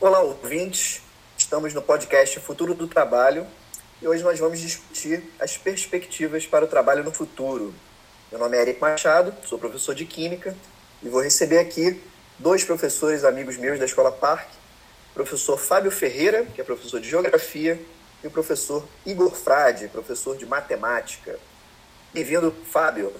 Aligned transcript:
Olá, 0.00 0.20
ouvintes. 0.20 1.02
Estamos 1.36 1.74
no 1.74 1.82
podcast 1.82 2.38
Futuro 2.38 2.72
do 2.72 2.86
Trabalho 2.86 3.44
e 4.00 4.06
hoje 4.06 4.22
nós 4.22 4.38
vamos 4.38 4.60
discutir 4.60 5.24
as 5.40 5.56
perspectivas 5.56 6.46
para 6.46 6.64
o 6.64 6.68
trabalho 6.68 7.02
no 7.02 7.10
futuro. 7.10 7.74
Meu 8.30 8.38
nome 8.38 8.56
é 8.56 8.60
Eric 8.60 8.80
Machado, 8.80 9.34
sou 9.44 9.58
professor 9.58 9.96
de 9.96 10.04
Química 10.04 10.54
e 11.02 11.08
vou 11.08 11.20
receber 11.20 11.58
aqui 11.58 12.00
dois 12.38 12.62
professores 12.62 13.24
amigos 13.24 13.56
meus 13.56 13.80
da 13.80 13.86
Escola 13.86 14.12
Parque, 14.12 14.56
o 15.10 15.14
professor 15.14 15.58
Fábio 15.58 15.90
Ferreira, 15.90 16.44
que 16.44 16.60
é 16.60 16.64
professor 16.64 17.00
de 17.00 17.10
Geografia, 17.10 17.76
e 18.22 18.28
o 18.28 18.30
professor 18.30 18.86
Igor 19.04 19.32
Frade, 19.32 19.88
professor 19.88 20.36
de 20.36 20.46
Matemática. 20.46 21.40
Bem-vindo, 22.14 22.54
Fábio. 22.70 23.12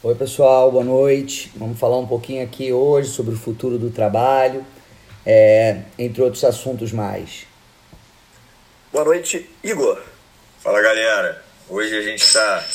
Oi, 0.00 0.14
pessoal, 0.14 0.70
boa 0.70 0.84
noite. 0.84 1.52
Vamos 1.56 1.76
falar 1.76 1.98
um 1.98 2.06
pouquinho 2.06 2.44
aqui 2.44 2.72
hoje 2.72 3.10
sobre 3.10 3.34
o 3.34 3.36
futuro 3.36 3.78
do 3.78 3.90
trabalho, 3.90 4.64
é, 5.24 5.82
entre 5.98 6.22
outros 6.22 6.44
assuntos 6.44 6.92
mais. 6.92 7.46
Boa 8.92 9.04
noite, 9.04 9.48
Igor. 9.62 10.02
Fala, 10.58 10.80
galera. 10.80 11.42
Hoje 11.68 11.96
a 11.96 12.02
gente 12.02 12.24
está 12.24 12.66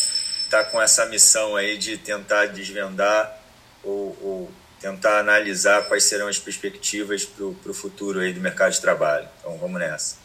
tá 0.49 0.63
com 0.63 0.81
essa 0.81 1.05
missão 1.07 1.55
aí 1.55 1.77
de 1.77 1.97
tentar 1.97 2.45
desvendar 2.47 3.41
ou, 3.83 4.17
ou 4.21 4.51
tentar 4.79 5.19
analisar 5.19 5.85
quais 5.87 6.03
serão 6.03 6.27
as 6.27 6.39
perspectivas 6.39 7.25
para 7.25 7.45
o 7.45 7.73
futuro 7.73 8.19
aí 8.19 8.31
do 8.31 8.39
mercado 8.39 8.71
de 8.71 8.79
trabalho. 8.79 9.27
Então, 9.39 9.57
vamos 9.57 9.79
nessa. 9.79 10.17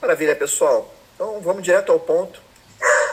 Maravilha, 0.00 0.34
pessoal. 0.34 0.94
Então, 1.14 1.40
vamos 1.40 1.62
direto 1.62 1.92
ao 1.92 2.00
ponto. 2.00 2.40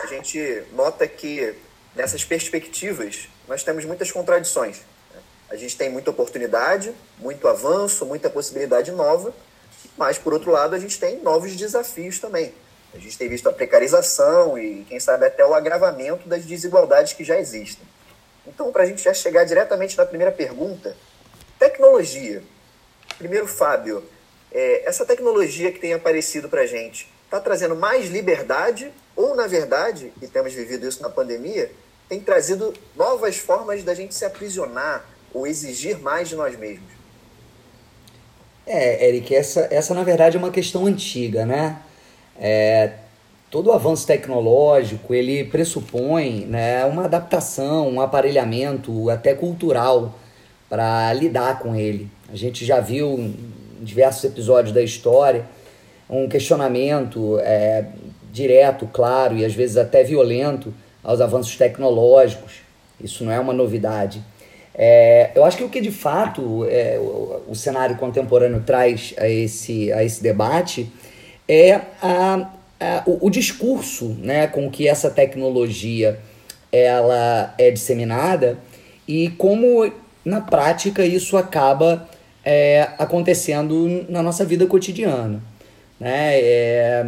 A 0.03 0.07
gente 0.07 0.63
nota 0.71 1.07
que 1.07 1.55
nessas 1.95 2.23
perspectivas 2.23 3.27
nós 3.47 3.63
temos 3.63 3.85
muitas 3.85 4.11
contradições. 4.11 4.81
A 5.55 5.57
gente 5.57 5.77
tem 5.77 5.89
muita 5.89 6.11
oportunidade, 6.11 6.93
muito 7.17 7.47
avanço, 7.47 8.05
muita 8.05 8.29
possibilidade 8.29 8.91
nova, 8.91 9.33
mas, 9.97 10.17
por 10.17 10.33
outro 10.33 10.51
lado, 10.51 10.75
a 10.75 10.79
gente 10.79 10.99
tem 10.99 11.21
novos 11.21 11.55
desafios 11.55 12.19
também. 12.19 12.53
A 12.93 12.97
gente 12.97 13.17
tem 13.17 13.29
visto 13.29 13.47
a 13.47 13.53
precarização 13.53 14.57
e, 14.57 14.83
quem 14.83 14.99
sabe, 14.99 15.25
até 15.25 15.45
o 15.45 15.53
agravamento 15.53 16.27
das 16.27 16.43
desigualdades 16.43 17.13
que 17.13 17.23
já 17.23 17.39
existem. 17.39 17.87
Então, 18.45 18.69
para 18.69 18.83
a 18.83 18.85
gente 18.85 19.01
já 19.01 19.13
chegar 19.13 19.45
diretamente 19.45 19.97
na 19.97 20.05
primeira 20.05 20.29
pergunta, 20.29 20.93
tecnologia. 21.57 22.43
Primeiro, 23.17 23.47
Fábio, 23.47 24.03
é, 24.51 24.85
essa 24.85 25.05
tecnologia 25.05 25.71
que 25.71 25.79
tem 25.79 25.93
aparecido 25.93 26.49
para 26.49 26.63
a 26.63 26.67
gente 26.67 27.09
está 27.23 27.39
trazendo 27.39 27.77
mais 27.77 28.09
liberdade 28.09 28.91
ou, 29.15 29.33
na 29.33 29.47
verdade, 29.47 30.11
e 30.21 30.27
temos 30.27 30.53
vivido 30.53 30.85
isso 30.85 31.01
na 31.01 31.09
pandemia, 31.09 31.71
tem 32.09 32.19
trazido 32.19 32.73
novas 32.93 33.37
formas 33.37 33.85
da 33.85 33.93
gente 33.93 34.13
se 34.13 34.25
aprisionar 34.25 35.14
ou 35.35 35.45
exigir 35.45 35.99
mais 35.99 36.29
de 36.29 36.35
nós 36.35 36.57
mesmos? 36.57 36.95
É, 38.65 39.09
Eric, 39.09 39.35
essa, 39.35 39.67
essa 39.69 39.93
na 39.93 40.03
verdade 40.03 40.37
é 40.37 40.39
uma 40.39 40.49
questão 40.49 40.85
antiga, 40.85 41.45
né? 41.45 41.77
É, 42.39 42.93
todo 43.51 43.67
o 43.67 43.73
avanço 43.73 44.07
tecnológico 44.07 45.13
ele 45.13 45.43
pressupõe 45.43 46.45
né, 46.45 46.83
uma 46.85 47.05
adaptação, 47.05 47.89
um 47.89 48.01
aparelhamento 48.01 49.09
até 49.09 49.33
cultural 49.33 50.17
para 50.67 51.13
lidar 51.13 51.59
com 51.59 51.75
ele. 51.75 52.09
A 52.31 52.35
gente 52.35 52.65
já 52.65 52.79
viu 52.79 53.19
em 53.19 53.83
diversos 53.83 54.23
episódios 54.23 54.73
da 54.73 54.81
história 54.81 55.45
um 56.09 56.27
questionamento 56.27 57.39
é, 57.39 57.85
direto, 58.31 58.87
claro 58.91 59.37
e 59.37 59.45
às 59.45 59.53
vezes 59.53 59.77
até 59.77 60.03
violento 60.03 60.73
aos 61.03 61.21
avanços 61.21 61.55
tecnológicos. 61.55 62.53
Isso 62.99 63.23
não 63.23 63.31
é 63.31 63.39
uma 63.39 63.53
novidade. 63.53 64.23
É, 64.77 65.31
eu 65.33 65.45
acho 65.45 65.57
que 65.57 65.63
o 65.63 65.69
que 65.69 65.79
de 65.79 65.91
fato 65.91 66.65
é, 66.69 66.97
o, 66.99 67.43
o, 67.47 67.55
cenário 67.55 67.95
contemporâneo 67.95 68.61
traz 68.65 69.13
a 69.17 69.27
esse, 69.27 69.91
a 69.93 70.03
esse 70.03 70.21
debate 70.21 70.91
é 71.47 71.79
a, 72.01 72.49
a, 72.77 73.03
o, 73.05 73.27
o, 73.27 73.29
discurso 73.29 74.17
né, 74.19 74.47
com 74.47 74.69
que 74.69 74.85
essa 74.85 75.09
tecnologia 75.09 76.19
ela 76.73 77.55
é 77.57 77.71
disseminada 77.71 78.57
e 79.07 79.29
como 79.29 79.89
na 80.25 80.41
prática 80.41 81.05
isso 81.05 81.37
acaba 81.37 82.09
é, 82.43 82.89
acontecendo 82.97 84.05
na 84.09 84.21
nossa 84.21 84.43
vida 84.43 84.65
cotidiana. 84.67 85.41
Né? 85.97 86.39
É, 86.41 87.05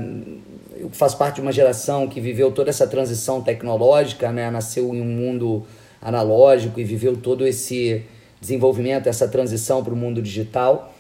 eu 0.78 0.90
faço 0.92 1.18
parte 1.18 1.36
de 1.36 1.42
uma 1.42 1.52
geração 1.52 2.08
que 2.08 2.22
viveu 2.22 2.50
toda 2.50 2.70
essa 2.70 2.88
transição 2.88 3.42
tecnológica, 3.42 4.32
né? 4.32 4.50
nasceu 4.50 4.96
em 4.96 5.02
um 5.02 5.06
mundo 5.06 5.68
analógico 6.02 6.80
e 6.80 6.84
viveu 6.84 7.18
todo 7.18 7.46
esse 7.46 8.04
desenvolvimento, 8.40 9.08
essa 9.08 9.28
transição 9.28 9.84
para 9.84 9.94
o 9.94 9.98
mundo 9.98 10.22
digital. 10.22 10.94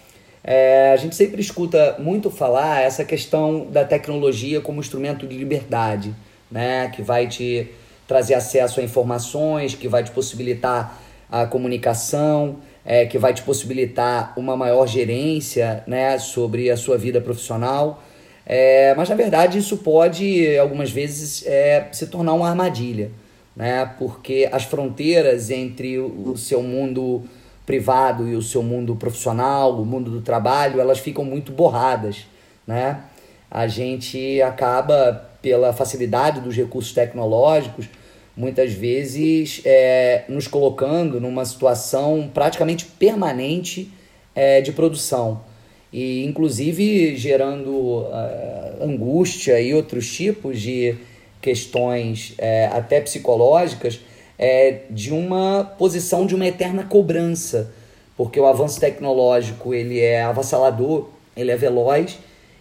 É, 0.43 0.91
a 0.93 0.97
gente 0.97 1.15
sempre 1.15 1.41
escuta 1.41 1.97
muito 1.99 2.31
falar 2.31 2.81
essa 2.81 3.03
questão 3.03 3.65
da 3.69 3.83
tecnologia 3.83 4.61
como 4.61 4.79
instrumento 4.79 5.27
de 5.27 5.37
liberdade, 5.37 6.15
né? 6.49 6.89
que 6.89 7.01
vai 7.01 7.27
te 7.27 7.67
trazer 8.07 8.33
acesso 8.33 8.79
a 8.79 8.83
informações, 8.83 9.75
que 9.75 9.87
vai 9.87 10.03
te 10.03 10.11
possibilitar 10.11 11.01
a 11.29 11.45
comunicação, 11.45 12.57
é, 12.85 13.05
que 13.05 13.17
vai 13.17 13.33
te 13.33 13.41
possibilitar 13.41 14.33
uma 14.37 14.55
maior 14.55 14.87
gerência 14.87 15.83
né, 15.85 16.17
sobre 16.17 16.71
a 16.71 16.77
sua 16.77 16.97
vida 16.97 17.19
profissional. 17.19 18.01
É, 18.45 18.95
mas 18.95 19.09
na 19.09 19.15
verdade 19.15 19.57
isso 19.57 19.77
pode 19.79 20.57
algumas 20.57 20.89
vezes 20.89 21.45
é, 21.45 21.89
se 21.91 22.07
tornar 22.07 22.31
uma 22.33 22.47
armadilha, 22.47 23.11
né? 23.57 23.91
porque 23.97 24.47
as 24.51 24.63
fronteiras 24.63 25.49
entre 25.49 25.97
o 25.99 26.37
seu 26.37 26.63
mundo 26.63 27.23
privado 27.65 28.25
e 28.25 28.35
o 28.35 28.41
seu 28.41 28.63
mundo 28.63 28.95
profissional, 28.95 29.81
o 29.81 29.85
mundo 29.85 30.09
do 30.09 30.21
trabalho, 30.21 30.79
elas 30.79 30.99
ficam 30.99 31.25
muito 31.25 31.51
borradas. 31.51 32.25
Né? 32.65 33.01
A 33.51 33.67
gente 33.67 34.41
acaba, 34.41 35.29
pela 35.41 35.73
facilidade 35.73 36.39
dos 36.39 36.55
recursos 36.55 36.93
tecnológicos, 36.93 37.89
muitas 38.35 38.71
vezes 38.71 39.61
é, 39.65 40.23
nos 40.29 40.47
colocando 40.47 41.19
numa 41.19 41.43
situação 41.43 42.29
praticamente 42.31 42.85
permanente 42.85 43.91
é, 44.35 44.61
de 44.61 44.71
produção 44.71 45.41
e 45.91 46.25
inclusive 46.25 47.15
gerando 47.15 47.71
uh, 47.71 48.83
angústia 48.83 49.59
e 49.59 49.73
outros 49.73 50.13
tipos 50.13 50.59
de 50.59 50.95
questões 51.47 52.33
é, 52.37 52.65
até 52.73 52.99
psicológicas 52.99 54.01
é, 54.37 54.79
de 54.89 55.13
uma 55.13 55.63
posição 55.63 56.25
de 56.25 56.35
uma 56.35 56.45
eterna 56.45 56.83
cobrança, 56.83 57.71
porque 58.17 58.37
o 58.37 58.45
avanço 58.45 58.81
tecnológico 58.81 59.73
ele 59.73 59.97
é 60.01 60.23
avassalador, 60.23 61.07
ele 61.37 61.49
é 61.49 61.55
veloz 61.55 62.19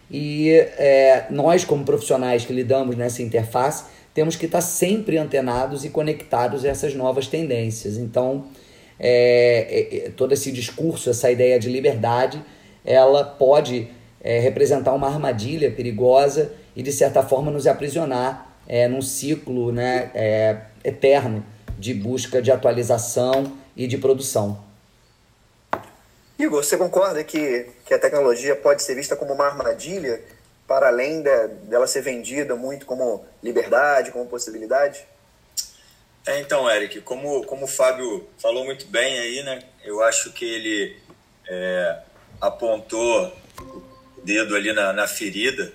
e 0.09 0.51
é, 0.79 1.27
nós 1.31 1.65
como 1.65 1.85
profissionais 1.85 2.45
que 2.45 2.53
lidamos 2.53 2.95
nessa 2.95 3.23
interface 3.23 3.87
temos 4.15 4.37
que 4.37 4.47
estar 4.47 4.61
sempre 4.61 5.19
antenados 5.19 5.85
e 5.85 5.91
conectados 5.91 6.65
a 6.65 6.69
essas 6.69 6.95
novas 6.95 7.27
tendências. 7.27 7.99
Então, 7.99 8.45
é, 9.01 10.05
é, 10.07 10.11
todo 10.11 10.33
esse 10.33 10.53
discurso, 10.53 11.11
essa 11.11 11.29
ideia 11.29 11.59
de 11.59 11.69
liberdade 11.69 12.41
ela 12.85 13.25
pode 13.25 13.89
é, 14.23 14.39
representar 14.39 14.95
uma 14.95 15.09
armadilha 15.09 15.73
perigosa 15.73 16.53
e, 16.77 16.85
de 16.85 16.93
certa 16.93 17.21
forma, 17.25 17.51
nos 17.51 17.67
aprisionar 17.67 18.46
é, 18.69 18.89
num 18.89 19.03
ciclo 19.03 19.73
né, 19.73 20.11
é, 20.15 20.61
eterno 20.85 21.45
de 21.79 21.93
busca 21.95 22.41
de 22.41 22.51
atualização 22.51 23.57
e 23.77 23.87
de 23.87 23.99
produção. 23.99 24.65
Igor, 26.39 26.63
você 26.63 26.77
concorda 26.77 27.23
que, 27.25 27.71
que 27.85 27.95
a 27.95 27.99
tecnologia 27.99 28.55
pode 28.55 28.83
ser 28.83 28.95
vista 28.95 29.17
como 29.17 29.33
uma 29.33 29.47
armadilha 29.47 30.23
para 30.67 30.89
além 30.89 31.23
de, 31.23 31.49
dela 31.65 31.87
ser 31.87 32.03
vendida 32.03 32.55
muito 32.55 32.85
como 32.85 33.25
liberdade, 33.43 34.11
como 34.11 34.27
possibilidade? 34.27 35.07
É, 36.27 36.41
então, 36.41 36.69
Eric, 36.69 37.01
como, 37.03 37.45
como 37.45 37.65
o 37.65 37.69
Fábio 37.69 38.29
falou 38.39 38.65
muito 38.65 38.87
bem 38.87 39.19
aí, 39.19 39.43
né, 39.45 39.63
eu 39.85 40.03
acho 40.03 40.33
que 40.33 40.45
ele 40.45 40.97
é, 41.49 42.01
apontou 42.41 43.33
o 43.61 43.83
dedo 44.25 44.57
ali 44.57 44.73
na, 44.73 44.93
na 44.93 45.07
ferida 45.07 45.73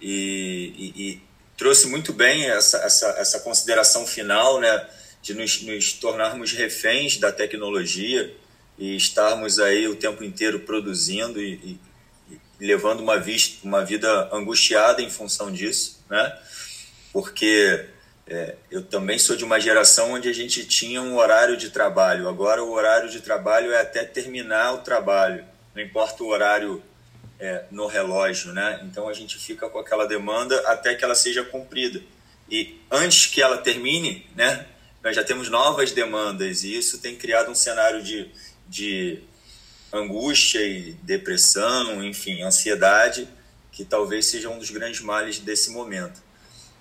e, 0.00 0.72
e, 0.96 1.02
e, 1.02 1.22
trouxe 1.60 1.88
muito 1.88 2.14
bem 2.14 2.48
essa, 2.48 2.78
essa, 2.78 3.06
essa 3.18 3.40
consideração 3.40 4.06
final, 4.06 4.58
né, 4.58 4.88
de 5.20 5.34
nos, 5.34 5.60
nos 5.60 5.92
tornarmos 5.92 6.52
reféns 6.52 7.18
da 7.18 7.30
tecnologia 7.30 8.34
e 8.78 8.96
estarmos 8.96 9.58
aí 9.58 9.86
o 9.86 9.94
tempo 9.94 10.24
inteiro 10.24 10.60
produzindo 10.60 11.38
e, 11.38 11.52
e, 11.52 11.80
e 12.30 12.66
levando 12.66 13.00
uma, 13.00 13.18
vista, 13.18 13.58
uma 13.62 13.84
vida 13.84 14.30
angustiada 14.32 15.02
em 15.02 15.10
função 15.10 15.52
disso, 15.52 16.02
né? 16.08 16.34
Porque 17.12 17.84
é, 18.26 18.54
eu 18.70 18.80
também 18.80 19.18
sou 19.18 19.36
de 19.36 19.44
uma 19.44 19.60
geração 19.60 20.12
onde 20.12 20.30
a 20.30 20.32
gente 20.32 20.64
tinha 20.64 21.02
um 21.02 21.18
horário 21.18 21.58
de 21.58 21.68
trabalho. 21.68 22.26
Agora 22.26 22.64
o 22.64 22.72
horário 22.72 23.10
de 23.10 23.20
trabalho 23.20 23.70
é 23.70 23.82
até 23.82 24.02
terminar 24.02 24.72
o 24.72 24.78
trabalho 24.78 25.44
não 25.74 25.82
importa 25.82 26.22
o 26.22 26.28
horário 26.28 26.82
é, 27.40 27.64
no 27.70 27.86
relógio, 27.86 28.52
né? 28.52 28.80
Então 28.84 29.08
a 29.08 29.12
gente 29.12 29.38
fica 29.38 29.68
com 29.68 29.78
aquela 29.78 30.06
demanda 30.06 30.60
até 30.68 30.94
que 30.94 31.02
ela 31.02 31.14
seja 31.14 31.42
cumprida. 31.42 32.00
E 32.50 32.78
antes 32.90 33.26
que 33.26 33.40
ela 33.40 33.58
termine, 33.58 34.26
né? 34.36 34.66
Nós 35.02 35.16
já 35.16 35.24
temos 35.24 35.48
novas 35.48 35.92
demandas 35.92 36.62
e 36.62 36.76
isso 36.76 36.98
tem 36.98 37.16
criado 37.16 37.50
um 37.50 37.54
cenário 37.54 38.02
de, 38.02 38.30
de 38.68 39.22
angústia 39.90 40.60
e 40.60 40.92
depressão, 41.02 42.04
enfim, 42.04 42.42
ansiedade, 42.42 43.26
que 43.72 43.82
talvez 43.82 44.26
seja 44.26 44.50
um 44.50 44.58
dos 44.58 44.70
grandes 44.70 45.00
males 45.00 45.38
desse 45.38 45.70
momento. 45.70 46.22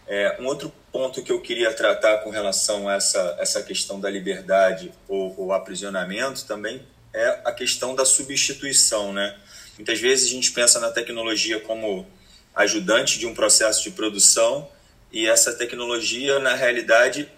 É, 0.06 0.38
um 0.41 0.45
outro 0.47 0.73
ponto 0.91 1.23
que 1.23 1.31
eu 1.31 1.39
queria 1.39 1.71
tratar 1.71 2.17
com 2.17 2.29
relação 2.29 2.89
a 2.89 2.95
essa, 2.95 3.38
essa 3.39 3.63
questão 3.63 4.01
da 4.01 4.09
liberdade 4.09 4.91
ou, 5.07 5.33
ou 5.39 5.53
aprisionamento 5.53 6.45
também 6.45 6.81
é 7.13 7.41
a 7.45 7.51
questão 7.51 7.95
da 7.95 8.03
substituição, 8.03 9.13
né? 9.13 9.38
Muitas 9.79 9.97
vezes 9.97 10.27
a 10.27 10.31
gente 10.31 10.51
pensa 10.51 10.77
na 10.77 10.91
tecnologia 10.91 11.57
como 11.61 12.05
ajudante 12.53 13.17
de 13.17 13.25
um 13.25 13.33
processo 13.33 13.81
de 13.81 13.91
produção 13.91 14.69
e 15.09 15.25
essa 15.25 15.53
tecnologia, 15.53 16.37
na 16.37 16.53
realidade, 16.53 17.31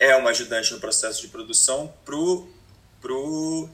é 0.00 0.16
uma 0.16 0.30
ajudante 0.30 0.72
no 0.72 0.80
processo 0.80 1.20
de 1.20 1.28
produção 1.28 1.92
para 2.02 2.16
o 2.16 2.48
pro, 2.98 3.68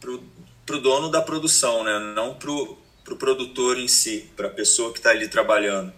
pro, 0.00 0.22
pro 0.64 0.80
dono 0.80 1.10
da 1.10 1.20
produção, 1.20 1.82
né? 1.82 1.98
não 2.14 2.32
para 2.32 2.52
o 2.52 2.78
pro 3.02 3.16
produtor 3.16 3.76
em 3.76 3.88
si, 3.88 4.30
para 4.36 4.46
a 4.46 4.50
pessoa 4.50 4.92
que 4.92 5.00
está 5.00 5.10
ali 5.10 5.26
trabalhando. 5.26 5.92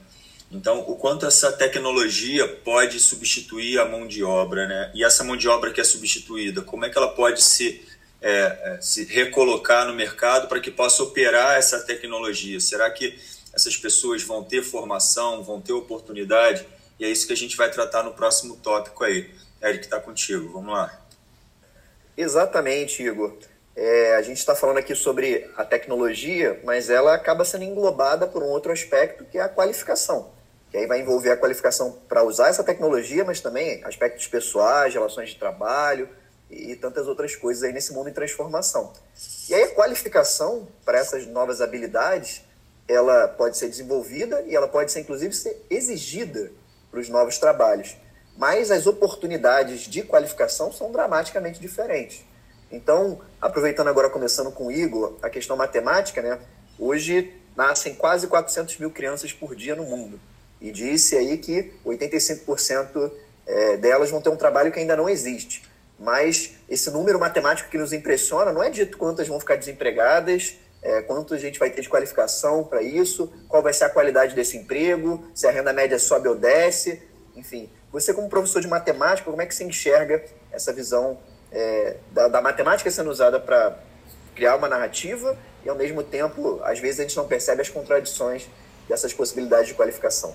Então, 0.51 0.81
o 0.81 0.97
quanto 0.97 1.27
essa 1.27 1.53
tecnologia 1.53 2.49
pode 2.49 2.99
substituir 3.01 3.79
a 3.79 3.85
mão 3.85 4.07
de 4.07 4.25
obra, 4.25 4.67
né? 4.67 4.91
E 4.95 5.05
essa 5.05 5.25
mão 5.25 5.37
de 5.37 5.49
obra 5.49 5.73
que 5.73 5.81
é 5.81 5.85
substituída, 5.85 6.63
como 6.63 6.87
é 6.87 6.91
que 6.91 6.97
ela 6.97 7.09
pode 7.09 7.43
se, 7.43 7.83
é, 8.21 8.75
é 8.75 8.79
se 8.81 9.05
recolocar 9.05 9.87
no 9.87 9.95
mercado 9.95 10.49
para 10.49 10.61
que 10.61 10.71
possa 10.71 11.03
operar 11.03 11.57
essa 11.57 11.81
tecnologia? 11.81 12.61
Será 12.61 12.91
que 12.91 13.19
essas 13.53 13.77
pessoas 13.77 14.23
vão 14.23 14.43
ter 14.45 14.63
formação, 14.63 15.43
vão 15.43 15.61
ter 15.61 15.73
oportunidade? 15.73 16.67
E 16.99 17.05
é 17.05 17.09
isso 17.09 17.27
que 17.27 17.33
a 17.33 17.37
gente 17.37 17.57
vai 17.57 17.71
tratar 17.71 18.03
no 18.03 18.13
próximo 18.13 18.57
tópico 18.57 19.05
aí. 19.05 19.31
Eric, 19.63 19.85
está 19.85 20.01
contigo. 20.01 20.53
Vamos 20.53 20.73
lá. 20.73 21.01
Exatamente, 22.17 23.03
Igor. 23.03 23.37
É, 23.77 24.17
a 24.17 24.23
gente 24.23 24.39
está 24.39 24.57
falando 24.57 24.79
aqui 24.79 24.93
sobre 24.95 25.49
a 25.57 25.65
tecnologia, 25.65 26.61
mas 26.65 26.91
ela 26.91 27.15
acaba 27.15 27.45
sendo 27.45 27.63
englobada 27.63 28.27
por 28.27 28.43
um 28.43 28.47
outro 28.47 28.73
aspecto, 28.73 29.25
que 29.25 29.39
é 29.39 29.43
a 29.43 29.49
qualificação. 29.49 30.33
Que 30.71 30.79
aí 30.79 30.87
vai 30.87 31.01
envolver 31.01 31.31
a 31.31 31.37
qualificação 31.37 31.97
para 32.09 32.25
usar 32.25 32.49
essa 32.49 32.65
tecnologia, 32.65 33.25
mas 33.25 33.41
também 33.41 33.83
aspectos 33.85 34.27
pessoais, 34.27 34.93
relações 34.93 35.31
de 35.31 35.37
trabalho 35.37 36.09
e 36.51 36.75
tantas 36.77 37.07
outras 37.07 37.37
coisas 37.37 37.63
aí 37.63 37.73
nesse 37.73 37.93
mundo 37.93 38.09
em 38.09 38.13
transformação. 38.13 38.93
E 39.49 39.55
aí 39.55 39.65
a 39.65 39.75
qualificação 39.75 40.69
para 40.85 40.99
essas 40.99 41.27
novas 41.27 41.61
habilidades, 41.61 42.43
ela 42.87 43.29
pode 43.29 43.59
ser 43.59 43.69
desenvolvida 43.69 44.43
e 44.47 44.57
ela 44.57 44.69
pode 44.69 44.91
ser 44.91 45.01
inclusive 45.01 45.35
ser 45.35 45.65
exigida 45.71 46.51
para 46.91 47.01
os 47.01 47.09
novos 47.09 47.39
trabalhos 47.39 47.97
mas 48.39 48.71
as 48.71 48.87
oportunidades 48.87 49.81
de 49.81 50.03
qualificação 50.03 50.73
são 50.73 50.93
dramaticamente 50.93 51.59
diferentes. 51.59 52.25
Então, 52.71 53.21
aproveitando 53.41 53.89
agora, 53.89 54.09
começando 54.09 54.53
com 54.53 54.67
o 54.67 54.73
Igor, 54.73 55.17
a 55.21 55.29
questão 55.29 55.57
matemática, 55.57 56.23
né? 56.23 56.39
Hoje 56.79 57.35
nascem 57.57 57.95
quase 57.95 58.29
400 58.29 58.79
mil 58.79 58.93
crianças 58.93 59.33
por 59.33 59.57
dia 59.57 59.75
no 59.75 59.83
mundo. 59.83 60.21
E 60.61 60.71
disse 60.71 61.17
aí 61.17 61.37
que 61.37 61.73
85% 61.85 63.11
é, 63.45 63.77
delas 63.77 64.11
vão 64.11 64.21
ter 64.21 64.29
um 64.29 64.37
trabalho 64.37 64.71
que 64.71 64.79
ainda 64.79 64.97
não 64.97 65.09
existe. 65.09 65.68
Mas 65.99 66.55
esse 66.69 66.91
número 66.91 67.19
matemático 67.19 67.69
que 67.69 67.79
nos 67.79 67.93
impressiona 67.93 68.53
não 68.53 68.63
é 68.63 68.71
dito 68.71 68.97
quantas 68.97 69.27
vão 69.27 69.41
ficar 69.41 69.57
desempregadas, 69.57 70.57
é, 70.81 71.03
quanto 71.03 71.35
a 71.35 71.39
gente 71.39 71.59
vai 71.59 71.71
ter 71.71 71.83
de 71.83 71.89
qualificação 71.89 72.63
para 72.63 72.83
isso, 72.83 73.33
qual 73.49 73.63
vai 73.63 73.73
ser 73.73 73.85
a 73.85 73.91
qualidade 73.91 74.35
desse 74.35 74.57
emprego, 74.57 75.25
se 75.35 75.47
a 75.47 75.51
renda 75.51 75.73
média 75.73 75.99
sobe 75.99 76.29
ou 76.29 76.37
desce, 76.37 77.03
enfim. 77.35 77.69
Você, 77.91 78.15
como 78.15 78.29
professor 78.29 78.61
de 78.61 78.69
matemática, 78.69 79.29
como 79.29 79.43
é 79.43 79.47
que 79.47 79.55
você 79.55 79.65
enxerga 79.65 80.23
essa 80.53 80.73
visão 80.73 81.19
é, 81.51 81.97
da, 82.13 82.29
da, 82.29 82.41
matemática 82.41 82.91
sendo 82.91 83.11
usada 83.11 83.41
para 83.41 83.79
criar 84.35 84.57
uma 84.57 84.69
narrativa 84.69 85.37
e, 85.65 85.69
ao 85.69 85.75
mesmo 85.75 86.03
tempo, 86.03 86.61
às 86.63 86.79
vezes 86.79 87.01
a 87.01 87.03
gente 87.03 87.17
não 87.17 87.27
percebe 87.27 87.63
as 87.63 87.69
contradições 87.69 88.49
dessas 88.89 89.13
possibilidades 89.13 89.69
de 89.69 89.75
qualificação? 89.75 90.35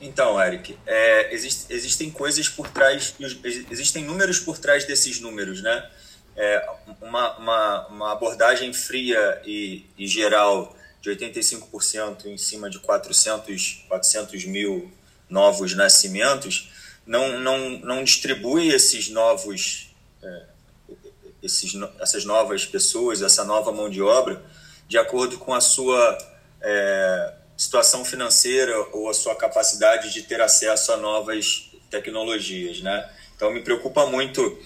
Então, 0.00 0.42
Eric, 0.42 0.78
é, 0.86 1.34
exist, 1.34 1.66
existem 1.68 2.10
coisas 2.10 2.48
por 2.48 2.68
trás, 2.68 3.14
existem 3.70 4.04
números 4.04 4.40
por 4.40 4.58
trás 4.58 4.84
desses 4.86 5.20
números, 5.20 5.60
né? 5.60 5.90
É, 6.36 6.66
uma, 7.02 7.36
uma, 7.36 7.86
uma, 7.88 8.12
abordagem 8.12 8.72
fria 8.72 9.42
e, 9.44 9.84
e 9.98 10.06
geral 10.06 10.74
de 11.02 11.10
85% 11.10 12.26
em 12.26 12.38
cima 12.38 12.70
de 12.70 12.78
400, 12.78 13.84
400 13.88 14.44
mil 14.46 14.90
novos 15.28 15.74
nascimentos, 15.74 16.70
não, 17.04 17.38
não, 17.40 17.70
não 17.80 18.04
distribui 18.04 18.68
esses 18.68 19.10
novos, 19.10 19.94
é, 20.22 20.42
esses, 21.42 21.72
essas 21.98 22.24
novas 22.24 22.64
pessoas, 22.64 23.20
essa 23.20 23.44
nova 23.44 23.70
mão 23.70 23.90
de 23.90 24.00
obra, 24.00 24.42
de 24.88 24.96
acordo 24.96 25.36
com 25.38 25.52
a 25.52 25.60
sua 25.60 26.16
é, 26.62 27.34
situação 27.60 28.06
financeira 28.06 28.74
ou 28.90 29.10
a 29.10 29.12
sua 29.12 29.36
capacidade 29.36 30.14
de 30.14 30.22
ter 30.22 30.40
acesso 30.40 30.92
a 30.92 30.96
novas 30.96 31.70
tecnologias, 31.90 32.80
né? 32.80 33.06
Então 33.36 33.52
me 33.52 33.60
preocupa 33.60 34.06
muito 34.06 34.58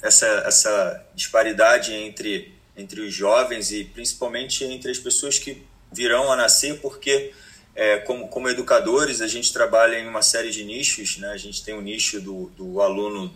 essa, 0.00 0.26
essa 0.46 1.04
disparidade 1.12 1.92
entre, 1.92 2.54
entre 2.76 3.00
os 3.00 3.12
jovens 3.12 3.72
e 3.72 3.82
principalmente 3.86 4.62
entre 4.62 4.92
as 4.92 4.98
pessoas 4.98 5.40
que 5.40 5.66
virão 5.90 6.30
a 6.30 6.36
nascer, 6.36 6.78
porque 6.80 7.32
é, 7.74 7.98
como, 7.98 8.28
como 8.28 8.48
educadores, 8.48 9.20
a 9.20 9.26
gente 9.26 9.52
trabalha 9.52 9.98
em 9.98 10.06
uma 10.06 10.22
série 10.22 10.50
de 10.50 10.62
nichos. 10.62 11.16
Né? 11.16 11.30
A 11.30 11.36
gente 11.36 11.64
tem 11.64 11.74
o 11.74 11.78
um 11.78 11.82
nicho 11.82 12.20
do, 12.20 12.46
do 12.50 12.80
aluno, 12.80 13.34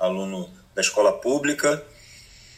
aluno 0.00 0.52
da 0.74 0.80
escola 0.80 1.12
pública, 1.12 1.80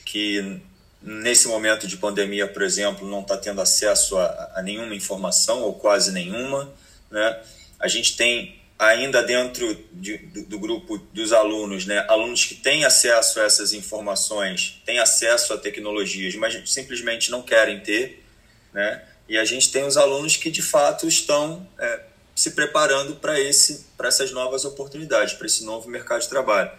que 0.06 0.62
nesse 1.02 1.48
momento 1.48 1.86
de 1.86 1.96
pandemia, 1.96 2.46
por 2.46 2.62
exemplo, 2.62 3.08
não 3.08 3.20
está 3.20 3.36
tendo 3.36 3.60
acesso 3.60 4.18
a, 4.18 4.52
a, 4.56 4.62
nenhuma 4.62 4.94
informação 4.94 5.62
ou 5.62 5.74
quase 5.74 6.12
nenhuma. 6.12 6.72
Né? 7.10 7.40
A 7.78 7.88
gente 7.88 8.16
tem 8.16 8.60
ainda 8.78 9.22
dentro 9.22 9.74
de, 9.92 10.16
do, 10.18 10.44
do, 10.44 10.58
grupo 10.58 10.98
dos 11.12 11.32
alunos, 11.32 11.84
né, 11.84 12.04
alunos 12.08 12.46
que 12.46 12.54
têm 12.54 12.84
acesso 12.84 13.38
a 13.38 13.44
essas 13.44 13.74
informações, 13.74 14.80
têm 14.86 14.98
acesso 14.98 15.52
a 15.52 15.58
tecnologias, 15.58 16.34
mas 16.36 16.58
simplesmente 16.70 17.30
não 17.30 17.42
querem 17.42 17.80
ter, 17.80 18.24
né? 18.72 19.04
E 19.28 19.36
a 19.36 19.44
gente 19.44 19.70
tem 19.70 19.84
os 19.84 19.96
alunos 19.96 20.36
que 20.36 20.50
de 20.50 20.62
fato 20.62 21.06
estão 21.06 21.68
é, 21.78 22.00
se 22.34 22.52
preparando 22.52 23.16
para 23.16 23.38
esse 23.38 23.86
para 23.96 24.08
essas 24.08 24.32
novas 24.32 24.64
oportunidades, 24.64 25.34
para 25.34 25.46
esse 25.46 25.62
novo 25.62 25.88
mercado 25.88 26.22
de 26.22 26.28
trabalho. 26.28 26.70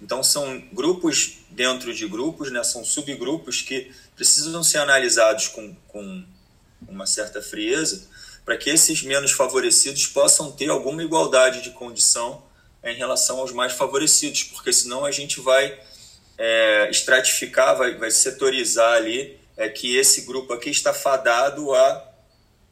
Então 0.00 0.22
são 0.22 0.60
grupos 0.72 1.38
dentro 1.50 1.94
de 1.94 2.06
grupos, 2.06 2.50
né? 2.50 2.62
São 2.64 2.84
subgrupos 2.84 3.60
que 3.60 3.90
precisam 4.16 4.62
ser 4.62 4.78
analisados 4.78 5.48
com, 5.48 5.74
com 5.88 6.24
uma 6.88 7.06
certa 7.06 7.42
frieza 7.42 8.08
para 8.44 8.56
que 8.56 8.70
esses 8.70 9.02
menos 9.02 9.32
favorecidos 9.32 10.06
possam 10.06 10.50
ter 10.50 10.70
alguma 10.70 11.02
igualdade 11.02 11.62
de 11.62 11.70
condição 11.70 12.42
em 12.82 12.96
relação 12.96 13.38
aos 13.38 13.52
mais 13.52 13.74
favorecidos, 13.74 14.44
porque 14.44 14.72
senão 14.72 15.04
a 15.04 15.10
gente 15.10 15.40
vai 15.40 15.78
é, 16.38 16.88
estratificar, 16.90 17.76
vai, 17.76 17.96
vai 17.96 18.10
setorizar 18.10 18.94
ali 18.94 19.38
é 19.56 19.68
que 19.68 19.94
esse 19.94 20.22
grupo 20.22 20.54
aqui 20.54 20.70
está 20.70 20.94
fadado 20.94 21.74
a, 21.74 22.12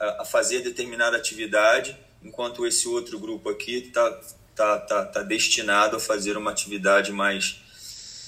a 0.01 0.25
fazer 0.25 0.63
determinada 0.63 1.19
atividade, 1.19 1.95
enquanto 2.25 2.67
esse 2.67 2.89
outro 2.89 3.19
grupo 3.19 3.51
aqui 3.51 3.77
está 3.77 4.21
tá, 4.59 4.77
tá, 4.79 5.05
tá 5.05 5.23
destinado 5.23 5.97
a 5.97 6.01
fazer 6.01 6.37
uma 6.37 6.51
atividade 6.51 7.13
mais 7.13 7.61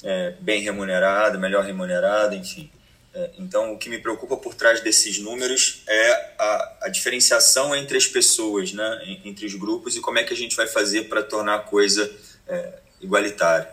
é, 0.04 0.34
bem 0.40 0.62
remunerada, 0.62 1.36
melhor 1.36 1.64
remunerada, 1.64 2.36
enfim. 2.36 2.70
É, 3.12 3.30
então, 3.36 3.72
o 3.72 3.78
que 3.78 3.88
me 3.88 3.98
preocupa 3.98 4.36
por 4.36 4.54
trás 4.54 4.80
desses 4.80 5.18
números 5.18 5.82
é 5.88 6.34
a, 6.38 6.76
a 6.82 6.88
diferenciação 6.88 7.74
entre 7.74 7.98
as 7.98 8.06
pessoas, 8.06 8.72
né, 8.72 9.18
entre 9.24 9.44
os 9.44 9.54
grupos, 9.56 9.96
e 9.96 10.00
como 10.00 10.18
é 10.20 10.24
que 10.24 10.32
a 10.32 10.36
gente 10.36 10.54
vai 10.54 10.68
fazer 10.68 11.08
para 11.08 11.20
tornar 11.20 11.56
a 11.56 11.58
coisa 11.58 12.08
é, 12.46 12.74
igualitária. 13.00 13.68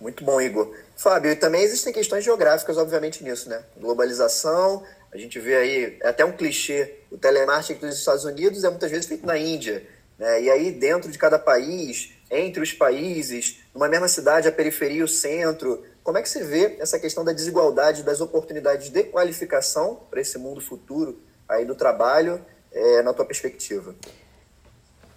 Muito 0.00 0.24
bom, 0.24 0.40
Igor. 0.40 0.74
Fábio, 0.96 1.30
e 1.30 1.36
também 1.36 1.62
existem 1.62 1.92
questões 1.92 2.24
geográficas, 2.24 2.78
obviamente, 2.78 3.22
nisso, 3.22 3.50
né? 3.50 3.62
Globalização, 3.76 4.82
a 5.12 5.18
gente 5.18 5.38
vê 5.38 5.56
aí, 5.56 5.98
é 6.00 6.08
até 6.08 6.24
um 6.24 6.32
clichê, 6.32 6.94
o 7.10 7.18
telemarketing 7.18 7.86
dos 7.86 7.98
Estados 7.98 8.24
Unidos 8.24 8.64
é 8.64 8.70
muitas 8.70 8.90
vezes 8.90 9.06
feito 9.06 9.26
na 9.26 9.36
Índia, 9.36 9.86
né? 10.18 10.42
E 10.42 10.50
aí, 10.50 10.72
dentro 10.72 11.10
de 11.10 11.18
cada 11.18 11.38
país, 11.38 12.12
entre 12.30 12.62
os 12.62 12.72
países, 12.72 13.60
numa 13.74 13.88
mesma 13.88 14.08
cidade, 14.08 14.48
a 14.48 14.52
periferia 14.52 15.04
o 15.04 15.08
centro, 15.08 15.82
como 16.02 16.18
é 16.18 16.22
que 16.22 16.28
se 16.28 16.42
vê 16.42 16.76
essa 16.78 16.98
questão 16.98 17.24
da 17.24 17.32
desigualdade 17.32 18.02
das 18.02 18.20
oportunidades 18.20 18.90
de 18.90 19.04
qualificação 19.04 20.00
para 20.10 20.20
esse 20.20 20.38
mundo 20.38 20.60
futuro 20.60 21.20
aí 21.48 21.64
do 21.64 21.74
trabalho, 21.74 22.40
é, 22.72 23.02
na 23.02 23.12
tua 23.12 23.24
perspectiva? 23.24 23.94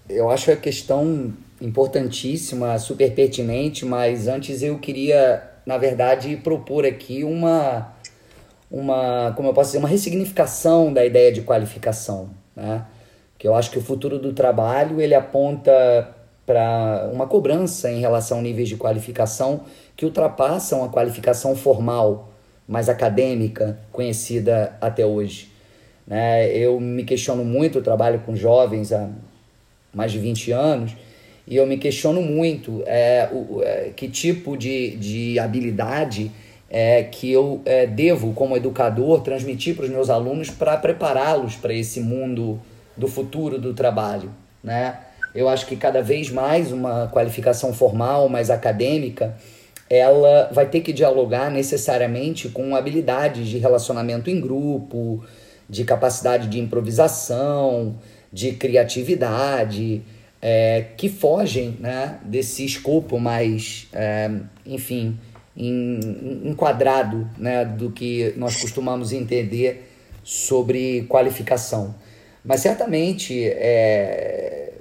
Eu 0.10 0.30
acho 0.30 0.52
a 0.52 0.56
questão 0.56 1.34
importantíssima, 1.60 2.78
super 2.80 3.14
pertinente, 3.14 3.86
mas 3.86 4.28
antes 4.28 4.62
eu 4.62 4.78
queria 4.80 5.52
na 5.66 5.78
verdade, 5.78 6.36
propor 6.38 6.86
aqui 6.86 7.24
uma, 7.24 7.94
uma, 8.70 9.34
como 9.36 9.50
eu 9.50 9.54
posso 9.54 9.70
dizer, 9.70 9.78
uma 9.78 9.88
ressignificação 9.88 10.92
da 10.92 11.06
ideia 11.06 11.32
de 11.32 11.42
qualificação, 11.42 12.30
né? 12.56 12.86
Que 13.42 13.48
eu 13.48 13.56
acho 13.56 13.72
que 13.72 13.80
o 13.80 13.82
futuro 13.82 14.20
do 14.20 14.34
trabalho 14.34 15.02
ele 15.02 15.16
aponta 15.16 16.08
para 16.46 17.10
uma 17.12 17.26
cobrança 17.26 17.90
em 17.90 18.00
relação 18.00 18.38
a 18.38 18.42
níveis 18.44 18.70
de 18.70 18.76
qualificação 18.76 19.62
que 19.98 20.06
ultrapassam 20.06 20.84
a 20.84 20.90
qualificação 20.90 21.56
formal, 21.56 22.30
mais 22.68 22.88
acadêmica 22.88 23.80
conhecida 23.92 24.78
até 24.80 25.04
hoje. 25.04 25.50
Né? 26.06 26.56
Eu 26.56 26.80
me 26.80 27.04
questiono 27.04 27.44
muito, 27.44 27.80
eu 27.80 27.84
trabalho 27.84 28.20
com 28.20 28.36
jovens 28.36 28.94
há 28.94 29.10
mais 29.92 30.12
de 30.12 30.20
20 30.20 30.52
anos, 30.52 30.96
e 31.48 31.56
eu 31.56 31.66
me 31.66 31.80
questiono 31.80 32.22
muito 32.22 32.84
é, 32.86 33.28
o, 33.32 33.64
é, 33.64 33.90
que 33.96 34.08
tipo 34.08 34.56
de, 34.56 34.96
de 34.98 35.40
habilidade 35.40 36.30
é, 36.70 37.02
que 37.02 37.32
eu 37.32 37.60
é, 37.66 37.88
devo, 37.88 38.34
como 38.34 38.56
educador, 38.56 39.22
transmitir 39.22 39.76
para 39.76 39.86
os 39.86 39.90
meus 39.90 40.12
alunos 40.12 40.52
para 40.52 40.78
prepará-los 40.78 41.56
para 41.56 41.74
esse 41.74 42.00
mundo 42.00 42.62
do 42.96 43.08
futuro 43.08 43.60
do 43.60 43.74
trabalho. 43.74 44.32
Né? 44.64 44.98
Eu 45.34 45.48
acho 45.48 45.66
que 45.66 45.76
cada 45.76 46.02
vez 46.02 46.30
mais 46.30 46.72
uma 46.72 47.08
qualificação 47.08 47.74
formal, 47.74 48.28
mais 48.28 48.50
acadêmica, 48.50 49.36
ela 49.90 50.50
vai 50.54 50.68
ter 50.68 50.82
que 50.82 50.94
dialogar 50.94 51.52
necessariamente 51.52 52.50
com 52.50 52.76
habilidades 52.76 53.48
de 53.48 53.58
relacionamento 53.58 54.30
em 54.30 54.40
grupo, 54.40 55.24
de 55.70 55.84
capacidade 55.84 56.48
de 56.48 56.60
improvisação, 56.60 57.96
de 58.32 58.54
criatividade, 58.54 60.02
é, 60.42 60.86
que 60.98 61.10
fogem 61.10 61.78
né, 61.80 62.20
desse 62.24 62.66
escopo 62.66 63.20
mais, 63.20 63.88
é, 63.94 64.32
enfim, 64.66 65.18
enquadrado 65.56 67.30
né, 67.38 67.66
do 67.66 67.92
que 67.92 68.34
nós 68.38 68.56
costumamos 68.56 69.12
entender 69.12 69.90
sobre 70.24 71.04
qualificação. 71.04 71.94
Mas 72.44 72.62
certamente 72.62 73.46
é, 73.46 74.74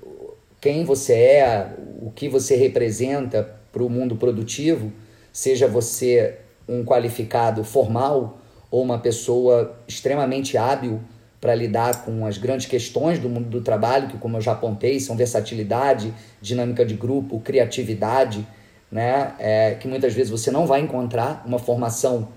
quem 0.60 0.84
você 0.84 1.14
é, 1.14 1.70
o 2.00 2.10
que 2.10 2.28
você 2.28 2.56
representa 2.56 3.56
para 3.72 3.82
o 3.82 3.90
mundo 3.90 4.16
produtivo, 4.16 4.92
seja 5.32 5.68
você 5.68 6.36
um 6.68 6.84
qualificado 6.84 7.62
formal 7.64 8.38
ou 8.70 8.82
uma 8.82 8.98
pessoa 8.98 9.76
extremamente 9.86 10.56
hábil 10.56 11.00
para 11.40 11.54
lidar 11.54 12.04
com 12.04 12.26
as 12.26 12.36
grandes 12.36 12.66
questões 12.66 13.18
do 13.18 13.28
mundo 13.28 13.48
do 13.48 13.60
trabalho, 13.62 14.08
que, 14.08 14.18
como 14.18 14.36
eu 14.36 14.40
já 14.40 14.52
apontei, 14.52 15.00
são 15.00 15.16
versatilidade, 15.16 16.12
dinâmica 16.40 16.84
de 16.84 16.94
grupo, 16.94 17.40
criatividade, 17.40 18.46
né? 18.92 19.34
É, 19.38 19.74
que 19.74 19.88
muitas 19.88 20.12
vezes 20.12 20.30
você 20.30 20.50
não 20.50 20.66
vai 20.66 20.80
encontrar 20.80 21.42
uma 21.46 21.58
formação 21.58 22.28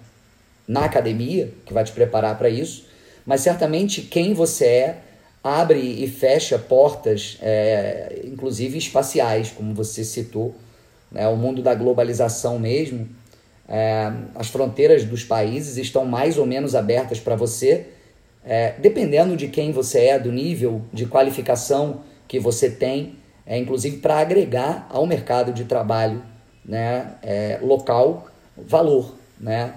na 0.68 0.86
academia 0.86 1.52
que 1.66 1.74
vai 1.74 1.84
te 1.84 1.92
preparar 1.92 2.38
para 2.38 2.50
isso, 2.50 2.86
mas 3.26 3.42
certamente 3.42 4.02
quem 4.02 4.34
você 4.34 4.66
é 4.66 4.98
abre 5.44 5.80
e 5.80 6.08
fecha 6.08 6.58
portas, 6.58 7.38
é, 7.42 8.22
inclusive 8.24 8.78
espaciais, 8.78 9.52
como 9.52 9.74
você 9.74 10.04
citou, 10.04 10.56
né? 11.12 11.28
o 11.28 11.36
mundo 11.36 11.62
da 11.62 11.76
globalização 11.76 12.58
mesmo. 12.58 13.10
É, 13.68 14.12
as 14.36 14.48
fronteiras 14.48 15.04
dos 15.04 15.24
países 15.24 15.78
estão 15.78 16.06
mais 16.06 16.38
ou 16.38 16.46
menos 16.46 16.76
abertas 16.76 17.20
para 17.20 17.36
você, 17.36 17.88
é, 18.46 18.74
dependendo 18.80 19.36
de 19.36 19.48
quem 19.48 19.72
você 19.72 20.06
é, 20.08 20.20
do 20.20 20.32
nível 20.32 20.82
de 20.94 21.06
qualificação 21.06 22.02
que 22.28 22.40
você 22.40 22.70
tem, 22.70 23.16
é, 23.46 23.58
inclusive 23.58 23.98
para 23.98 24.18
agregar 24.18 24.88
ao 24.90 25.06
mercado 25.06 25.52
de 25.52 25.66
trabalho 25.66 26.24
né, 26.64 27.16
é, 27.22 27.60
local 27.62 28.28
valor. 28.58 29.16
Né? 29.40 29.74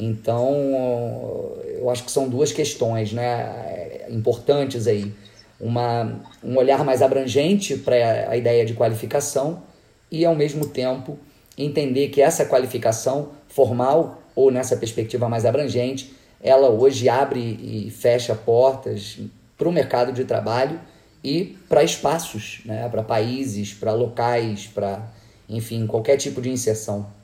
Então, 0.00 1.56
eu 1.66 1.90
acho 1.90 2.04
que 2.04 2.10
são 2.10 2.28
duas 2.28 2.52
questões 2.52 3.12
né, 3.12 4.06
importantes 4.08 4.86
aí. 4.86 5.12
Uma, 5.60 6.20
um 6.42 6.56
olhar 6.56 6.84
mais 6.84 7.02
abrangente 7.02 7.76
para 7.76 8.30
a 8.30 8.36
ideia 8.36 8.64
de 8.64 8.74
qualificação 8.74 9.60
e, 10.08 10.24
ao 10.24 10.36
mesmo 10.36 10.68
tempo, 10.68 11.18
entender 11.56 12.10
que 12.10 12.22
essa 12.22 12.44
qualificação 12.44 13.30
formal 13.48 14.22
ou 14.36 14.52
nessa 14.52 14.76
perspectiva 14.76 15.28
mais 15.28 15.44
abrangente, 15.44 16.14
ela 16.40 16.68
hoje 16.68 17.08
abre 17.08 17.58
e 17.60 17.90
fecha 17.90 18.36
portas 18.36 19.18
para 19.56 19.68
o 19.68 19.72
mercado 19.72 20.12
de 20.12 20.24
trabalho 20.24 20.80
e 21.24 21.56
para 21.68 21.82
espaços, 21.82 22.60
né? 22.64 22.88
para 22.88 23.02
países, 23.02 23.74
para 23.74 23.92
locais, 23.92 24.68
para, 24.72 25.10
enfim, 25.48 25.88
qualquer 25.88 26.16
tipo 26.18 26.40
de 26.40 26.50
inserção. 26.50 27.18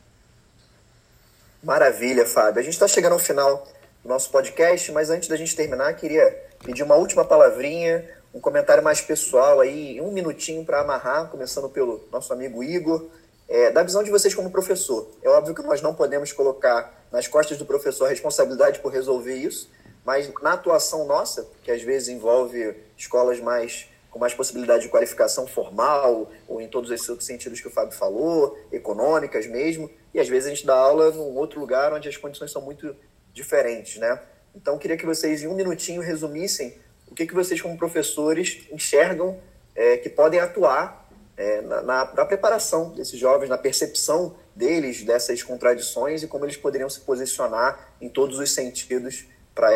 Maravilha, 1.64 2.26
Fábio. 2.26 2.61
A 2.61 2.62
gente 2.62 2.75
está 2.75 2.87
chegando 2.87 3.14
ao 3.14 3.18
final 3.18 3.66
do 4.02 4.09
nosso 4.09 4.30
podcast, 4.30 4.92
mas 4.92 5.09
antes 5.09 5.30
da 5.30 5.37
gente 5.37 5.56
terminar, 5.56 5.94
queria 5.94 6.30
pedir 6.62 6.83
uma 6.83 6.94
última 6.94 7.25
palavrinha, 7.25 8.06
um 8.35 8.40
comentário 8.40 8.83
mais 8.83 9.00
pessoal 9.00 9.61
aí, 9.61 9.99
um 9.99 10.12
minutinho 10.12 10.62
para 10.62 10.80
amarrar, 10.80 11.30
começando 11.30 11.71
pelo 11.71 12.06
nosso 12.12 12.35
amigo 12.35 12.62
Igor. 12.62 13.09
É, 13.49 13.71
da 13.71 13.83
visão 13.83 14.02
de 14.02 14.11
vocês 14.11 14.35
como 14.35 14.50
professor, 14.50 15.11
é 15.23 15.28
óbvio 15.30 15.54
que 15.54 15.62
nós 15.62 15.80
não 15.80 15.94
podemos 15.94 16.33
colocar 16.33 17.06
nas 17.11 17.26
costas 17.26 17.56
do 17.56 17.64
professor 17.64 18.06
a 18.06 18.11
responsabilidade 18.11 18.80
por 18.80 18.92
resolver 18.92 19.35
isso, 19.35 19.71
mas 20.04 20.30
na 20.42 20.52
atuação 20.52 21.06
nossa, 21.06 21.49
que 21.62 21.71
às 21.71 21.83
vezes 21.83 22.09
envolve 22.09 22.75
escolas 22.94 23.40
mais 23.40 23.88
com 24.14 24.21
mais 24.21 24.33
possibilidade 24.33 24.85
de 24.85 24.88
qualificação 24.88 25.44
formal, 25.44 26.30
ou 26.47 26.61
em 26.61 26.68
todos 26.68 26.92
esses 26.92 27.09
outros 27.09 27.26
sentidos 27.26 27.61
que 27.61 27.66
o 27.66 27.71
Fábio 27.71 27.92
falou, 27.92 28.56
econômicas 28.71 29.44
mesmo, 29.49 29.90
e 30.14 30.21
às 30.21 30.28
vezes 30.28 30.47
a 30.47 30.50
gente 30.50 30.64
dá 30.64 30.76
aula 30.76 31.11
num 31.11 31.37
outro 31.37 31.59
lugar 31.59 31.92
onde 31.92 32.09
as 32.09 32.16
condições 32.16 32.52
são 32.52 32.62
muito 32.62 32.94
diferentes, 33.33 33.97
né? 33.97 34.21
Então, 34.54 34.78
queria 34.78 34.97
que 34.97 35.04
vocês, 35.04 35.42
em 35.42 35.49
um 35.49 35.54
minutinho, 35.54 36.00
resumissem 36.00 36.78
o 37.09 37.14
que, 37.14 37.26
que 37.26 37.35
vocês, 37.35 37.61
como 37.61 37.76
professores, 37.76 38.68
enxergam 38.71 39.37
é, 39.75 39.97
que 39.97 40.09
podem 40.09 40.38
atuar 40.38 41.11
é, 41.37 41.61
na, 41.62 41.83
na, 41.83 42.14
na, 42.14 42.25
preparação 42.25 42.90
desses 42.90 43.18
jovens, 43.18 43.49
na 43.49 43.59
percepção 43.59 44.37
deles 44.54 45.02
dessas 45.02 45.42
contradições 45.42 46.23
e 46.23 46.28
como 46.28 46.44
eles 46.44 46.56
poderiam 46.56 46.88
se 46.88 47.00
posicionar 47.00 47.92
em 48.00 48.09
todos 48.09 48.38
os 48.38 48.52
sentidos 48.52 49.25
para 49.52 49.73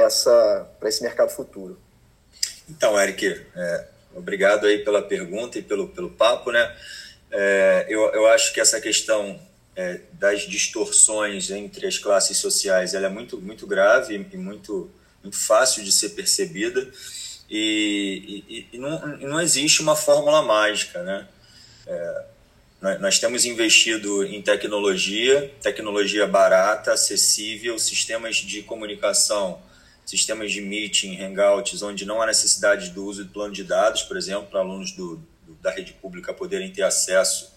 esse 0.85 1.03
mercado 1.03 1.31
futuro. 1.31 1.77
Então, 2.71 2.97
Eric, 3.01 3.45
é, 3.57 3.98
obrigado 4.15 4.67
aí 4.67 4.79
pela 4.79 5.03
pergunta 5.03 5.59
e 5.59 5.63
pelo, 5.63 5.89
pelo 5.89 6.11
papo, 6.11 6.51
né? 6.51 6.77
É, 7.31 7.87
eu, 7.89 8.01
eu 8.13 8.27
acho 8.27 8.53
que 8.53 8.61
essa 8.61 8.81
questão 8.81 9.41
é, 9.77 10.01
das 10.13 10.43
distorções 10.43 11.51
entre 11.51 11.87
as 11.87 11.99
classes 11.99 12.39
sociais 12.39 12.95
ela 12.95 13.07
é 13.07 13.11
muito, 13.11 13.41
muito 13.41 13.67
grave 13.67 14.27
e 14.33 14.37
muito, 14.37 14.91
muito 15.23 15.37
fácil 15.37 15.85
de 15.85 15.93
ser 15.93 16.11
percebida 16.11 16.91
e, 17.51 18.45
e, 18.49 18.69
e, 18.73 18.79
não, 18.79 18.99
não 19.19 19.41
existe 19.41 19.81
uma 19.81 19.97
fórmula 19.97 20.43
mágica, 20.43 21.03
né? 21.03 21.27
É, 21.87 22.25
nós 23.01 23.19
temos 23.19 23.45
investido 23.45 24.25
em 24.25 24.41
tecnologia, 24.41 25.53
tecnologia 25.61 26.27
barata, 26.29 26.93
acessível, 26.93 27.77
sistemas 27.77 28.37
de 28.37 28.63
comunicação, 28.63 29.61
sistemas 30.09 30.51
de 30.51 30.63
meeting, 30.63 31.21
hangouts, 31.21 31.83
onde 31.83 32.07
não 32.07 32.23
há 32.23 32.27
necessidade 32.27 32.89
do 32.93 33.05
uso 33.05 33.27
de 33.27 33.31
plano 33.31 33.53
de 33.53 33.63
dados, 33.63 34.05
por 34.05 34.17
exemplo, 34.17 34.47
para 34.47 34.61
alunos 34.61 34.93
do, 34.93 35.17
do, 35.43 35.53
da 35.61 35.71
rede 35.71 35.93
pública 35.93 36.33
poderem 36.33 36.73
ter 36.73 36.81
acesso 36.81 37.53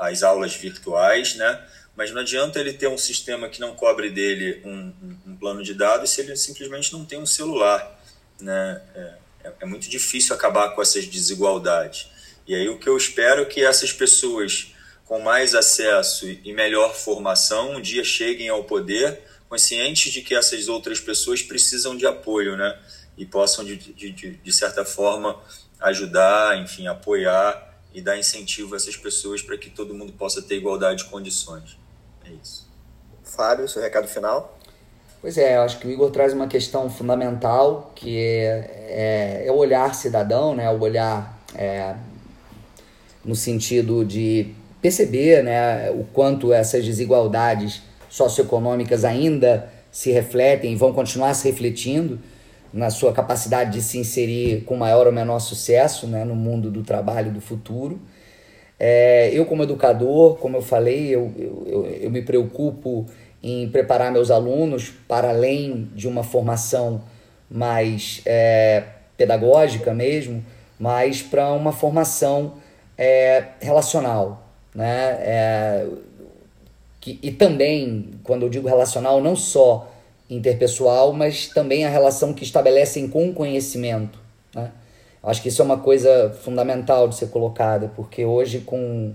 às 0.00 0.24
aulas 0.24 0.52
virtuais, 0.52 1.36
né? 1.36 1.64
Mas 1.94 2.10
não 2.10 2.22
adianta 2.22 2.58
ele 2.58 2.72
ter 2.72 2.88
um 2.88 2.98
sistema 2.98 3.48
que 3.48 3.60
não 3.60 3.76
cobre 3.76 4.10
dele 4.10 4.62
um, 4.64 4.92
um, 5.00 5.18
um 5.28 5.36
plano 5.36 5.62
de 5.62 5.74
dados 5.74 6.10
se 6.10 6.22
ele 6.22 6.34
simplesmente 6.34 6.92
não 6.92 7.04
tem 7.04 7.20
um 7.20 7.26
celular, 7.26 8.02
né? 8.40 8.82
É, 8.92 9.14
é, 9.44 9.52
é 9.60 9.64
muito 9.64 9.88
difícil 9.88 10.34
acabar 10.34 10.70
com 10.70 10.82
essas 10.82 11.06
desigualdades. 11.06 12.08
E 12.48 12.54
aí 12.56 12.68
o 12.68 12.80
que 12.80 12.88
eu 12.88 12.96
espero 12.96 13.42
é 13.42 13.44
que 13.44 13.64
essas 13.64 13.92
pessoas 13.92 14.74
com 15.04 15.20
mais 15.20 15.54
acesso 15.54 16.28
e 16.28 16.52
melhor 16.52 16.96
formação 16.96 17.76
um 17.76 17.80
dia 17.80 18.02
cheguem 18.02 18.48
ao 18.48 18.64
poder 18.64 19.22
conscientes 19.54 20.12
de 20.12 20.20
que 20.20 20.34
essas 20.34 20.66
outras 20.66 20.98
pessoas 20.98 21.40
precisam 21.40 21.96
de 21.96 22.04
apoio, 22.04 22.56
né? 22.56 22.76
E 23.16 23.24
possam, 23.24 23.64
de, 23.64 23.76
de, 23.76 24.12
de 24.12 24.52
certa 24.52 24.84
forma, 24.84 25.40
ajudar, 25.80 26.58
enfim, 26.58 26.88
apoiar 26.88 27.72
e 27.94 28.00
dar 28.00 28.18
incentivo 28.18 28.74
a 28.74 28.76
essas 28.76 28.96
pessoas 28.96 29.40
para 29.40 29.56
que 29.56 29.70
todo 29.70 29.94
mundo 29.94 30.12
possa 30.12 30.42
ter 30.42 30.56
igualdade 30.56 31.04
de 31.04 31.10
condições. 31.10 31.78
É 32.24 32.30
isso. 32.42 32.68
Fábio, 33.22 33.68
seu 33.68 33.80
recado 33.80 34.08
final? 34.08 34.58
Pois 35.20 35.38
é, 35.38 35.56
eu 35.56 35.62
acho 35.62 35.78
que 35.78 35.86
o 35.86 35.90
Igor 35.90 36.10
traz 36.10 36.32
uma 36.32 36.48
questão 36.48 36.90
fundamental 36.90 37.92
que 37.94 38.18
é, 38.18 39.44
é, 39.44 39.46
é 39.46 39.52
o 39.52 39.54
olhar 39.54 39.94
cidadão, 39.94 40.54
né? 40.56 40.68
o 40.68 40.80
olhar 40.80 41.40
é, 41.54 41.94
no 43.24 43.36
sentido 43.36 44.04
de 44.04 44.52
perceber 44.82 45.44
né, 45.44 45.90
o 45.92 46.04
quanto 46.12 46.52
essas 46.52 46.84
desigualdades 46.84 47.80
socioeconômicas 48.14 49.04
ainda 49.04 49.68
se 49.90 50.12
refletem 50.12 50.72
e 50.72 50.76
vão 50.76 50.92
continuar 50.92 51.34
se 51.34 51.48
refletindo 51.48 52.20
na 52.72 52.88
sua 52.88 53.12
capacidade 53.12 53.72
de 53.72 53.82
se 53.82 53.98
inserir 53.98 54.62
com 54.62 54.76
maior 54.76 55.08
ou 55.08 55.12
menor 55.12 55.40
sucesso 55.40 56.06
né, 56.06 56.24
no 56.24 56.36
mundo 56.36 56.70
do 56.70 56.84
trabalho 56.84 57.32
do 57.32 57.40
futuro. 57.40 58.00
É, 58.78 59.30
eu, 59.32 59.44
como 59.46 59.64
educador, 59.64 60.36
como 60.36 60.56
eu 60.56 60.62
falei, 60.62 61.12
eu, 61.12 61.32
eu, 61.36 61.86
eu 62.02 62.10
me 62.10 62.22
preocupo 62.22 63.04
em 63.42 63.68
preparar 63.68 64.12
meus 64.12 64.30
alunos 64.30 64.92
para 65.08 65.30
além 65.30 65.88
de 65.92 66.06
uma 66.06 66.22
formação 66.22 67.02
mais 67.50 68.22
é, 68.24 68.84
pedagógica 69.16 69.92
mesmo, 69.92 70.44
mas 70.78 71.20
para 71.20 71.52
uma 71.52 71.72
formação 71.72 72.54
é, 72.96 73.44
relacional, 73.60 74.46
né? 74.72 75.18
É, 75.20 75.86
que, 77.04 77.18
e 77.22 77.30
também, 77.30 78.12
quando 78.22 78.44
eu 78.44 78.48
digo 78.48 78.66
relacional, 78.66 79.20
não 79.20 79.36
só 79.36 79.92
interpessoal, 80.30 81.12
mas 81.12 81.48
também 81.48 81.84
a 81.84 81.90
relação 81.90 82.32
que 82.32 82.42
estabelecem 82.42 83.06
com 83.08 83.28
o 83.28 83.34
conhecimento. 83.34 84.18
Né? 84.54 84.70
Acho 85.22 85.42
que 85.42 85.48
isso 85.48 85.60
é 85.60 85.64
uma 85.66 85.76
coisa 85.76 86.34
fundamental 86.42 87.06
de 87.06 87.16
ser 87.16 87.26
colocada, 87.26 87.92
porque 87.94 88.24
hoje, 88.24 88.60
com 88.60 89.12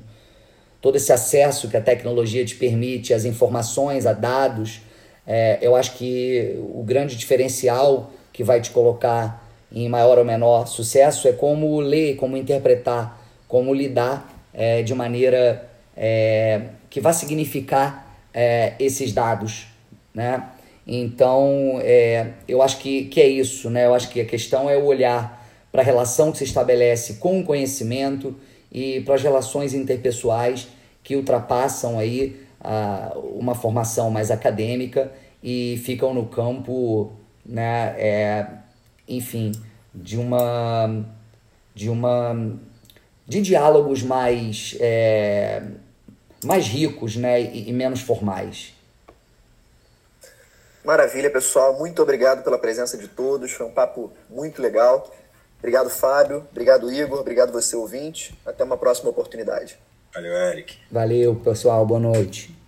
todo 0.79 0.97
esse 0.97 1.11
acesso 1.11 1.67
que 1.67 1.75
a 1.75 1.81
tecnologia 1.81 2.45
te 2.45 2.53
permite, 2.53 3.11
as 3.11 3.25
informações, 3.25 4.05
a 4.05 4.13
dados, 4.13 4.81
é, 5.25 5.57
eu 5.59 5.75
acho 5.75 5.95
que 5.97 6.59
o 6.59 6.83
grande 6.83 7.15
diferencial 7.15 8.11
que 8.31 8.43
vai 8.43 8.61
te 8.61 8.69
colocar 8.69 9.49
em 9.71 9.89
maior 9.89 10.19
ou 10.19 10.25
menor 10.25 10.67
sucesso 10.67 11.27
é 11.27 11.31
como 11.31 11.79
ler, 11.79 12.17
como 12.17 12.37
interpretar, 12.37 13.19
como 13.47 13.73
lidar 13.73 14.31
é, 14.53 14.83
de 14.83 14.93
maneira 14.93 15.67
é, 15.97 16.61
que 16.89 16.99
vai 16.99 17.13
significar 17.13 18.17
é, 18.33 18.73
esses 18.79 19.13
dados, 19.13 19.67
né? 20.13 20.49
Então, 20.87 21.79
é, 21.83 22.33
eu 22.47 22.61
acho 22.61 22.79
que, 22.79 23.05
que 23.05 23.21
é 23.21 23.27
isso, 23.27 23.69
né? 23.69 23.85
Eu 23.85 23.93
acho 23.93 24.09
que 24.09 24.19
a 24.21 24.25
questão 24.25 24.69
é 24.69 24.75
o 24.75 24.85
olhar 24.85 25.47
para 25.71 25.81
a 25.81 25.85
relação 25.85 26.31
que 26.31 26.39
se 26.39 26.43
estabelece 26.43 27.15
com 27.15 27.39
o 27.39 27.43
conhecimento 27.43 28.35
e 28.71 29.01
para 29.01 29.15
as 29.15 29.21
relações 29.21 29.73
interpessoais 29.73 30.67
que 31.03 31.15
ultrapassam 31.15 31.99
aí 31.99 32.41
a, 32.59 33.13
uma 33.35 33.53
formação 33.53 34.09
mais 34.09 34.31
acadêmica 34.31 35.11
e 35.43 35.79
ficam 35.85 36.13
no 36.13 36.25
campo, 36.25 37.11
né? 37.45 37.95
É, 37.97 38.47
enfim, 39.07 39.51
de 39.93 40.17
uma 40.17 41.05
de 41.73 41.89
uma 41.89 42.57
de 43.27 43.41
diálogos 43.41 44.01
mais 44.01 44.75
é, 44.79 45.61
mais 46.43 46.65
ricos, 46.65 47.15
né, 47.15 47.41
e, 47.41 47.69
e 47.69 47.73
menos 47.73 48.01
formais. 48.01 48.73
Maravilha, 50.83 51.29
pessoal. 51.29 51.77
Muito 51.77 52.01
obrigado 52.01 52.43
pela 52.43 52.57
presença 52.57 52.97
de 52.97 53.07
todos. 53.07 53.51
Foi 53.51 53.65
um 53.65 53.71
papo 53.71 54.11
muito 54.29 54.61
legal. 54.61 55.13
Obrigado, 55.59 55.89
Fábio. 55.89 56.47
Obrigado, 56.51 56.91
Igor. 56.91 57.19
Obrigado, 57.19 57.51
você, 57.51 57.75
ouvinte. 57.75 58.37
Até 58.45 58.63
uma 58.63 58.77
próxima 58.77 59.09
oportunidade. 59.09 59.77
Valeu, 60.13 60.33
Eric. 60.33 60.77
Valeu, 60.89 61.35
pessoal. 61.35 61.85
Boa 61.85 61.99
noite. 61.99 62.58